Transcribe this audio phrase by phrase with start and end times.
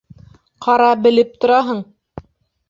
[0.65, 1.85] Ҡара, белеп тораһың!